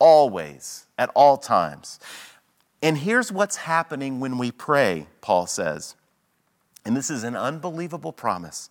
always, 0.00 0.86
at 0.98 1.10
all 1.14 1.36
times. 1.36 2.00
And 2.82 2.98
here's 2.98 3.30
what's 3.30 3.56
happening 3.56 4.18
when 4.18 4.36
we 4.36 4.50
pray, 4.50 5.06
Paul 5.20 5.46
says. 5.46 5.94
And 6.84 6.96
this 6.96 7.10
is 7.10 7.24
an 7.24 7.36
unbelievable 7.36 8.12
promise. 8.12 8.70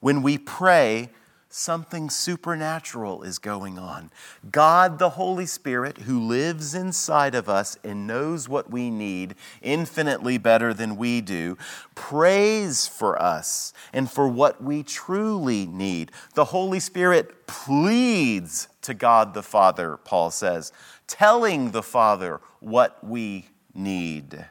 When 0.00 0.22
we 0.22 0.38
pray, 0.38 1.10
something 1.48 2.10
supernatural 2.10 3.22
is 3.22 3.38
going 3.38 3.78
on. 3.78 4.10
God, 4.50 4.98
the 4.98 5.10
Holy 5.10 5.46
Spirit, 5.46 5.98
who 5.98 6.20
lives 6.20 6.74
inside 6.74 7.34
of 7.34 7.48
us 7.48 7.78
and 7.82 8.06
knows 8.06 8.48
what 8.48 8.70
we 8.70 8.90
need 8.90 9.34
infinitely 9.62 10.38
better 10.38 10.74
than 10.74 10.96
we 10.96 11.20
do, 11.20 11.56
prays 11.94 12.86
for 12.86 13.20
us 13.20 13.72
and 13.92 14.10
for 14.10 14.28
what 14.28 14.62
we 14.62 14.82
truly 14.82 15.66
need. 15.66 16.12
The 16.34 16.46
Holy 16.46 16.80
Spirit 16.80 17.46
pleads 17.46 18.68
to 18.82 18.92
God 18.92 19.34
the 19.34 19.42
Father, 19.42 19.96
Paul 19.96 20.30
says, 20.30 20.72
telling 21.06 21.70
the 21.70 21.82
Father 21.82 22.40
what 22.60 23.02
we 23.02 23.48
need. 23.74 24.46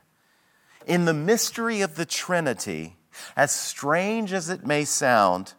In 0.85 1.05
the 1.05 1.13
mystery 1.13 1.81
of 1.81 1.95
the 1.95 2.05
Trinity, 2.05 2.95
as 3.35 3.51
strange 3.51 4.31
as 4.31 4.49
it 4.49 4.65
may 4.65 4.85
sound, 4.85 5.53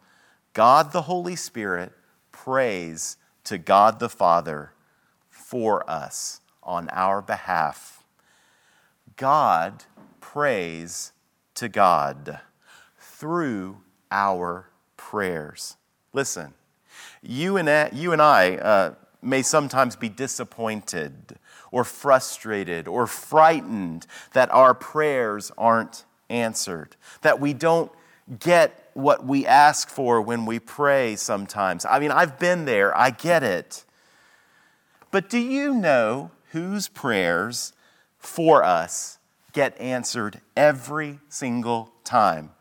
God 0.53 0.93
the 0.93 1.03
Holy 1.03 1.35
Spirit 1.35 1.93
prays 2.31 3.17
to 3.45 3.59
God 3.59 3.99
the 3.99 4.09
Father 4.09 4.73
for 5.29 5.89
us 5.91 6.41
on 6.63 6.89
our 6.93 7.21
behalf. 7.21 8.05
God 9.17 9.85
prays 10.21 11.13
to 11.55 11.69
God 11.69 12.41
through 12.99 13.79
our 14.11 14.69
prayers. 14.97 15.77
Listen, 16.13 16.55
you 17.23 17.57
and 17.57 17.69
I, 17.69 17.91
you 17.93 18.13
and 18.13 18.23
I 18.23 18.57
uh, 18.57 18.95
may 19.23 19.43
sometimes 19.43 19.97
be 19.97 20.09
disappointed 20.09 21.39
or 21.77 21.85
frustrated 21.85 22.89
or 22.89 23.07
frightened 23.07 24.07
that 24.33 24.51
our 24.51 24.73
prayers 24.73 25.53
aren't 25.59 26.07
answered, 26.31 26.97
that 27.21 27.39
we 27.39 27.53
don't 27.53 27.93
get 28.39 28.89
what 28.95 29.27
we 29.27 29.45
ask 29.45 29.91
for 29.91 30.23
when 30.23 30.47
we 30.47 30.59
pray 30.59 31.15
sometimes. 31.17 31.85
I 31.85 31.99
mean, 31.99 32.11
I've 32.11 32.39
been 32.39 32.65
there, 32.65 32.97
I 32.97 33.11
get 33.11 33.43
it. 33.43 33.85
But 35.11 35.29
do 35.29 35.39
you 35.39 35.75
know 35.75 36.31
whose 36.53 36.89
prayers 36.89 37.75
for 38.17 38.65
us 38.65 39.19
get 39.53 39.79
answered 39.79 40.41
every 40.57 41.19
single 41.29 41.93
time? 42.05 42.53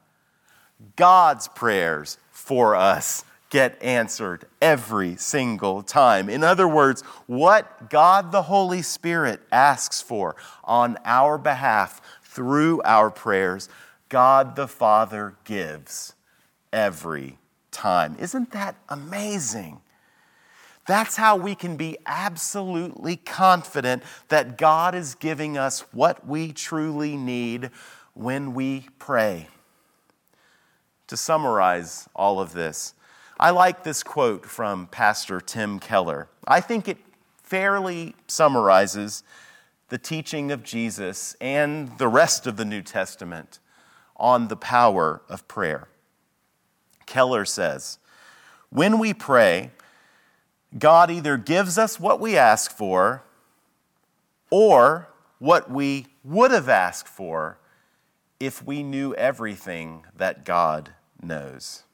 God's 0.98 1.48
prayers 1.48 2.18
for 2.32 2.76
us 2.76 3.24
get 3.50 3.82
answered 3.82 4.46
every 4.62 5.16
single 5.16 5.84
time. 5.84 6.30
In 6.30 6.44
other 6.44 6.68
words, 6.68 7.02
what 7.28 7.90
God 7.90 8.32
the 8.32 8.44
Holy 8.44 8.82
Spirit 8.82 9.42
asks 9.52 10.02
for 10.02 10.36
on 10.64 10.98
our 11.06 11.38
behalf 11.38 12.02
through 12.24 12.82
our 12.84 13.10
prayers, 13.10 13.70
God 14.10 14.56
the 14.56 14.68
Father 14.68 15.36
gives 15.46 16.14
every 16.74 17.38
time. 17.72 18.16
Isn't 18.20 18.52
that 18.52 18.76
amazing? 18.90 19.80
That's 20.88 21.16
how 21.16 21.36
we 21.36 21.56
can 21.56 21.78
be 21.78 21.98
absolutely 22.06 23.16
confident 23.16 24.04
that 24.28 24.58
God 24.58 24.94
is 24.94 25.16
giving 25.16 25.58
us 25.58 25.82
what 25.92 26.28
we 26.28 26.52
truly 26.52 27.16
need 27.16 27.72
when 28.14 28.54
we 28.54 28.88
pray. 29.00 29.48
To 31.08 31.18
summarize 31.18 32.08
all 32.16 32.40
of 32.40 32.54
this, 32.54 32.94
I 33.38 33.50
like 33.50 33.84
this 33.84 34.02
quote 34.02 34.46
from 34.46 34.88
Pastor 34.88 35.42
Tim 35.42 35.80
Keller. 35.80 36.30
I 36.48 36.62
think 36.62 36.88
it 36.88 36.98
fairly 37.44 38.16
summarizes 38.28 39.24
the 39.90 39.98
teaching 39.98 40.52
of 40.52 40.64
Jesus 40.64 41.36
and 41.42 41.98
the 41.98 42.08
rest 42.08 42.48
of 42.48 42.56
the 42.56 42.64
New 42.64 42.82
Testament 42.82 43.60
on 44.16 44.48
the 44.48 44.56
power 44.56 45.22
of 45.28 45.46
prayer. 45.50 45.90
Keller 47.06 47.44
says, 47.44 48.00
When 48.70 49.00
we 49.00 49.14
pray, 49.14 49.72
God 50.78 51.12
either 51.12 51.36
gives 51.36 51.78
us 51.78 52.00
what 52.00 52.22
we 52.22 52.38
ask 52.38 52.72
for 52.72 53.24
or 54.50 55.10
what 55.40 55.70
we 55.70 56.08
would 56.24 56.52
have 56.52 56.70
asked 56.70 57.10
for 57.10 57.58
if 58.40 58.66
we 58.66 58.82
knew 58.82 59.14
everything 59.16 60.06
that 60.16 60.46
God 60.46 60.92
knows. 61.22 61.85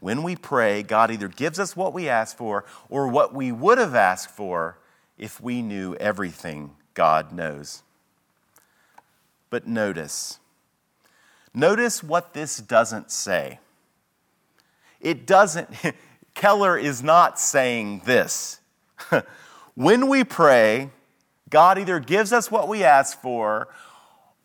When 0.00 0.22
we 0.22 0.36
pray, 0.36 0.82
God 0.82 1.10
either 1.10 1.28
gives 1.28 1.58
us 1.58 1.76
what 1.76 1.94
we 1.94 2.08
ask 2.08 2.36
for 2.36 2.64
or 2.88 3.08
what 3.08 3.34
we 3.34 3.52
would 3.52 3.78
have 3.78 3.94
asked 3.94 4.30
for 4.30 4.78
if 5.16 5.40
we 5.40 5.62
knew 5.62 5.94
everything 5.96 6.72
God 6.94 7.32
knows. 7.32 7.82
But 9.50 9.66
notice, 9.66 10.38
notice 11.54 12.02
what 12.02 12.34
this 12.34 12.58
doesn't 12.58 13.10
say. 13.10 13.60
It 15.00 15.26
doesn't, 15.26 15.68
Keller 16.34 16.76
is 16.76 17.02
not 17.02 17.38
saying 17.38 18.02
this. 18.04 18.60
when 19.74 20.08
we 20.08 20.24
pray, 20.24 20.90
God 21.50 21.78
either 21.78 22.00
gives 22.00 22.32
us 22.32 22.50
what 22.50 22.66
we 22.66 22.82
ask 22.82 23.20
for 23.20 23.68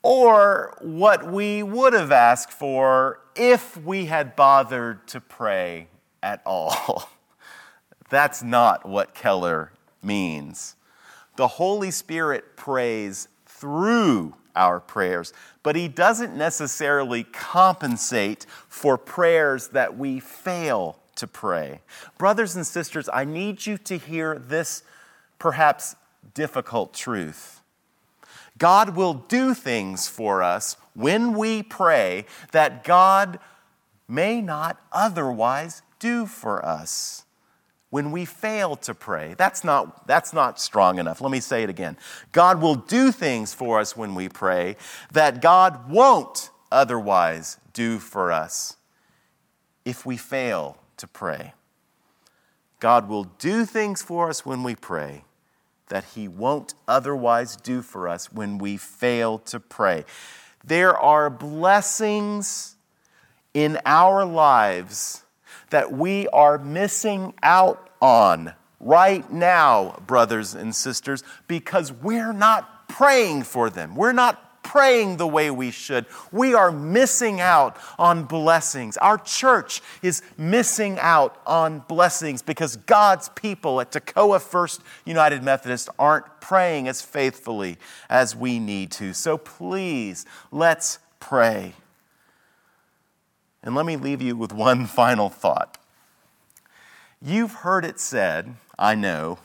or 0.01 0.77
what 0.81 1.31
we 1.31 1.63
would 1.63 1.93
have 1.93 2.11
asked 2.11 2.51
for 2.51 3.19
if 3.35 3.77
we 3.77 4.05
had 4.05 4.35
bothered 4.35 5.07
to 5.07 5.19
pray 5.19 5.87
at 6.23 6.41
all. 6.45 7.09
That's 8.09 8.41
not 8.41 8.87
what 8.87 9.13
Keller 9.13 9.71
means. 10.01 10.75
The 11.35 11.47
Holy 11.47 11.91
Spirit 11.91 12.55
prays 12.55 13.27
through 13.45 14.35
our 14.55 14.79
prayers, 14.79 15.31
but 15.63 15.75
He 15.75 15.87
doesn't 15.87 16.35
necessarily 16.35 17.23
compensate 17.23 18.45
for 18.67 18.97
prayers 18.97 19.69
that 19.69 19.97
we 19.97 20.19
fail 20.19 20.99
to 21.15 21.27
pray. 21.27 21.81
Brothers 22.17 22.55
and 22.55 22.65
sisters, 22.65 23.09
I 23.11 23.25
need 23.25 23.65
you 23.65 23.77
to 23.79 23.97
hear 23.97 24.39
this 24.39 24.83
perhaps 25.37 25.95
difficult 26.33 26.93
truth. 26.93 27.58
God 28.59 28.95
will 28.95 29.15
do 29.15 29.53
things 29.53 30.07
for 30.07 30.43
us 30.43 30.77
when 30.93 31.33
we 31.37 31.63
pray 31.63 32.25
that 32.51 32.83
God 32.83 33.39
may 34.07 34.41
not 34.41 34.79
otherwise 34.91 35.81
do 35.99 36.25
for 36.25 36.63
us 36.63 37.23
when 37.89 38.11
we 38.11 38.25
fail 38.25 38.75
to 38.75 38.93
pray. 38.93 39.33
That's 39.37 39.63
not, 39.63 40.05
that's 40.07 40.33
not 40.33 40.59
strong 40.59 40.99
enough. 40.99 41.21
Let 41.21 41.31
me 41.31 41.39
say 41.39 41.63
it 41.63 41.69
again. 41.69 41.97
God 42.31 42.61
will 42.61 42.75
do 42.75 43.11
things 43.11 43.53
for 43.53 43.79
us 43.79 43.97
when 43.97 44.13
we 44.13 44.29
pray 44.29 44.75
that 45.11 45.41
God 45.41 45.89
won't 45.89 46.51
otherwise 46.71 47.57
do 47.73 47.97
for 47.97 48.31
us 48.31 48.77
if 49.85 50.05
we 50.05 50.17
fail 50.17 50.77
to 50.97 51.07
pray. 51.07 51.53
God 52.79 53.09
will 53.09 53.23
do 53.23 53.65
things 53.65 54.01
for 54.01 54.29
us 54.29 54.45
when 54.45 54.63
we 54.63 54.75
pray 54.75 55.23
that 55.89 56.05
He 56.15 56.27
won't 56.27 56.73
otherwise 56.87 57.55
do 57.55 57.81
for 57.81 58.07
us 58.07 58.31
when 58.31 58.57
we 58.57 58.77
fail 58.77 59.37
to 59.39 59.59
pray. 59.59 60.05
There 60.63 60.97
are 60.97 61.29
blessings 61.29 62.75
in 63.53 63.79
our 63.85 64.25
lives 64.25 65.23
that 65.69 65.91
we 65.91 66.27
are 66.29 66.57
missing 66.57 67.33
out 67.43 67.89
on 68.01 68.53
right 68.79 69.29
now, 69.31 69.99
brothers 70.07 70.55
and 70.55 70.73
sisters, 70.73 71.23
because 71.47 71.91
we're 71.91 72.33
not 72.33 72.87
praying 72.87 73.43
for 73.43 73.69
them. 73.69 73.95
We're 73.95 74.13
not 74.13 74.48
praying 74.69 75.17
the 75.17 75.25
way 75.25 75.49
we 75.49 75.71
should. 75.71 76.05
We 76.31 76.53
are 76.53 76.71
missing 76.71 77.41
out 77.41 77.75
on 77.97 78.25
blessings. 78.25 78.97
Our 78.97 79.17
church 79.17 79.81
is 80.03 80.21
missing 80.37 80.99
out 80.99 81.41
on 81.47 81.79
blessings 81.87 82.43
because 82.43 82.75
God's 82.75 83.29
people 83.29 83.81
at 83.81 83.91
Toccoa 83.91 84.39
First 84.39 84.83
United 85.05 85.41
Methodist 85.41 85.89
aren't 85.97 86.25
praying 86.39 86.87
as 86.87 87.01
faithfully 87.01 87.77
as 88.11 88.35
we 88.35 88.59
need 88.59 88.91
to. 88.91 89.11
So 89.15 89.39
please, 89.39 90.27
let's 90.51 90.99
pray. 91.19 91.73
And 93.63 93.73
let 93.73 93.87
me 93.87 93.95
leave 93.95 94.21
you 94.21 94.35
with 94.35 94.53
one 94.53 94.85
final 94.85 95.29
thought. 95.29 95.79
You've 97.19 97.53
heard 97.53 97.85
it 97.85 97.99
said, 97.99 98.55
I 98.77 98.93
know, 98.93 99.39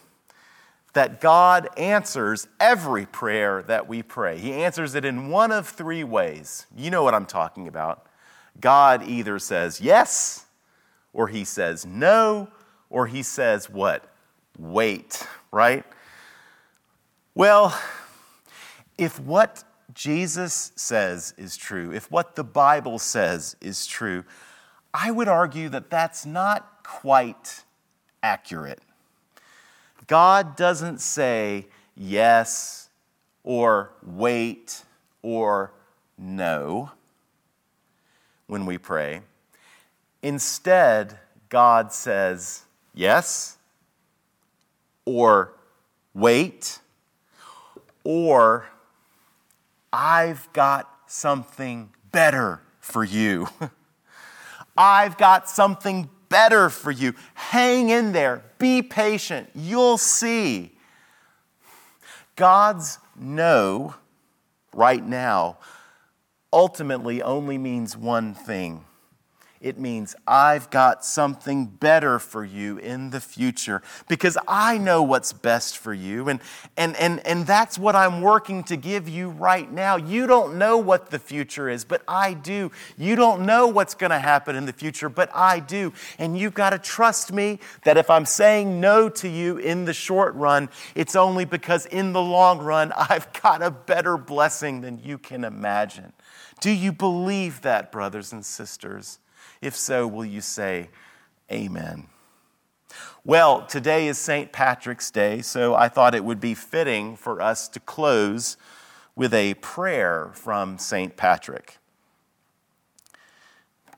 that 0.95 1.21
God 1.21 1.69
answers 1.77 2.49
every 2.59 3.05
prayer 3.05 3.63
that 3.65 3.87
we 3.89 4.03
pray. 4.03 4.39
He 4.39 4.53
answers 4.53 4.95
it 4.95 5.05
in 5.05 5.29
one 5.29 5.53
of 5.53 5.69
three 5.69 6.05
ways. 6.05 6.67
You 6.75 6.91
know 6.91 7.03
what 7.03 7.15
I'm 7.15 7.27
talking 7.27 7.69
about. 7.69 8.07
God 8.61 9.03
either 9.07 9.39
says 9.39 9.81
yes, 9.81 10.47
or 11.13 11.29
he 11.29 11.45
says 11.45 11.85
no, 11.85 12.49
or 12.89 13.07
he 13.09 13.23
says 13.23 13.69
what? 13.69 14.09
Wait, 14.59 15.27
right? 15.51 15.85
Well, 17.35 17.77
if 18.97 19.19
what 19.19 19.65
Jesus 19.93 20.73
says 20.77 21.35
is 21.37 21.57
true, 21.57 21.93
if 21.93 22.09
what 22.11 22.37
the 22.37 22.45
Bible 22.45 23.01
says 23.01 23.57
is 23.61 23.87
true, 23.87 24.25
I 24.93 25.11
would 25.11 25.27
argue 25.27 25.69
that 25.71 25.91
that's 25.91 26.25
not 26.25 26.85
quite 26.85 27.65
accurate. 28.23 28.81
God 30.07 30.57
doesn't 30.57 31.01
say 31.01 31.67
yes 31.97 32.89
or 33.43 33.93
wait 34.03 34.85
or 35.23 35.73
no 36.19 36.91
when 38.47 38.67
we 38.67 38.79
pray. 38.79 39.23
Instead, 40.23 41.19
God 41.49 41.93
says 41.93 42.63
yes 42.95 43.59
or 45.05 45.53
wait 46.15 46.81
or 48.05 48.67
I've 49.93 50.53
got 50.53 50.91
something 51.07 51.91
better 52.11 52.61
for 52.81 53.05
you. 53.05 53.49
I've 54.77 55.17
got 55.17 55.49
something 55.49 56.11
better 56.35 56.69
for 56.69 56.91
you. 56.91 57.15
Hang 57.35 57.91
in 57.91 58.11
there. 58.11 58.43
Be 58.59 58.83
patient. 58.83 59.49
You'll 59.55 59.99
see. 59.99 60.73
God's 62.35 62.99
no 63.15 63.95
right 64.73 65.07
now 65.07 65.59
ultimately 66.53 67.23
only 67.23 67.57
means 67.57 67.97
one 67.97 68.35
thing 68.35 68.85
it 69.65 69.79
means 69.79 70.15
I've 70.27 70.69
got 70.69 71.07
something 71.07 71.65
better 71.65 72.19
for 72.19 72.45
you 72.45 72.77
in 72.77 73.09
the 73.09 73.21
future 73.21 73.81
because 74.09 74.37
I 74.47 74.77
know 74.77 75.03
what's 75.03 75.33
best 75.33 75.79
for 75.79 75.95
you. 75.95 76.29
And, 76.29 76.41
and, 76.77 76.95
and, 76.97 77.27
and 77.27 77.47
that's 77.47 77.79
what 77.79 77.97
I'm 77.97 78.21
working 78.21 78.63
to 78.65 78.77
give 78.77 79.09
you 79.09 79.31
right 79.31 79.73
now. 79.73 79.97
You 79.97 80.27
don't 80.27 80.59
know 80.59 80.77
what 80.77 81.09
the 81.09 81.19
future 81.19 81.71
is, 81.71 81.83
but 81.83 82.03
I 82.07 82.35
do. 82.35 82.73
You 82.99 83.17
don't 83.17 83.47
know 83.47 83.67
what's 83.67 83.95
going 83.95 84.11
to 84.11 84.19
happen 84.19 84.55
in 84.55 84.67
the 84.67 84.73
future, 84.75 85.09
but 85.09 85.31
I 85.35 85.61
do. 85.61 85.95
And 86.19 86.39
you've 86.39 86.53
got 86.53 86.71
to 86.71 86.79
trust 86.79 87.33
me 87.33 87.59
that 87.85 87.97
if 87.97 88.11
I'm 88.11 88.27
saying 88.27 88.83
no 88.83 89.09
to 89.09 89.29
you 89.31 89.57
in 89.57 89.87
the 89.87 89.95
short 89.95 90.35
run, 90.35 90.69
it's 90.95 91.17
only 91.17 91.47
because 91.47 91.87
in 91.87 92.13
the 92.13 92.21
long 92.21 92.59
run, 92.59 92.93
I've 92.97 93.33
got 93.33 93.63
a 93.63 93.71
better 93.71 94.19
blessing 94.19 94.83
than 94.83 94.99
you 95.03 95.17
can 95.17 95.43
imagine. 95.43 96.13
Do 96.61 96.71
you 96.71 96.93
believe 96.93 97.63
that, 97.63 97.91
brothers 97.91 98.31
and 98.31 98.45
sisters? 98.45 99.21
If 99.65 99.75
so, 99.77 100.07
will 100.07 100.27
you 100.27 100.43
say 100.43 100.91
amen? 101.51 102.09
Well, 103.25 103.65
today 103.65 104.09
is 104.09 104.19
St. 104.19 104.53
Patrick's 104.53 105.11
Day, 105.11 105.41
so 105.41 105.75
I 105.75 105.89
thought 105.89 106.15
it 106.15 106.23
would 106.23 106.39
be 106.39 106.53
fitting 106.53 107.17
for 107.17 107.41
us 107.41 107.67
to 107.69 107.81
close 107.81 108.59
with 109.17 109.33
a 109.33 109.55
prayer 109.55 110.33
from 110.35 110.77
St. 110.77 111.17
Patrick. 111.17 111.79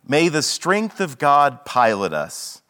May 0.06 0.28
the 0.28 0.40
strength 0.40 1.00
of 1.00 1.18
God 1.18 1.64
pilot 1.64 2.12
us. 2.12 2.62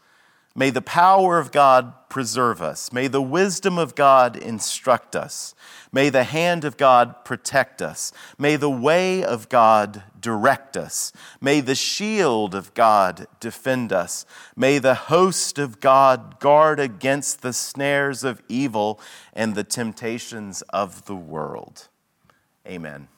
May 0.59 0.71
the 0.71 0.81
power 0.81 1.39
of 1.39 1.53
God 1.53 1.93
preserve 2.09 2.63
us. 2.63 2.91
May 2.91 3.09
the 3.09 3.21
wisdom 3.21 3.77
of 3.77 3.95
God 3.95 4.37
instruct 4.37 5.15
us. 5.15 5.55
May 5.93 6.09
the 6.09 6.25
hand 6.25 6.65
of 6.65 6.79
God 6.79 7.27
protect 7.27 7.83
us. 7.83 8.11
May 8.39 8.57
the 8.57 8.71
way 8.71 9.23
of 9.23 9.51
God 9.51 10.03
direct 10.19 10.75
us. 10.75 11.13
May 11.43 11.61
the 11.61 11.75
shield 11.75 12.55
of 12.55 12.73
God 12.73 13.27
defend 13.39 13.93
us. 13.93 14.25
May 14.57 14.79
the 14.79 14.95
host 14.95 15.59
of 15.59 15.79
God 15.79 16.41
guard 16.41 16.81
against 16.81 17.43
the 17.43 17.53
snares 17.53 18.25
of 18.25 18.43
evil 18.49 18.99
and 19.35 19.55
the 19.55 19.65
temptations 19.65 20.63
of 20.71 21.05
the 21.05 21.17
world. 21.17 21.89
Amen. 22.67 23.09